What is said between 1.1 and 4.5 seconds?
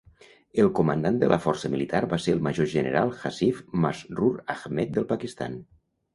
de la força militar va ser el major general Hafiz Masroor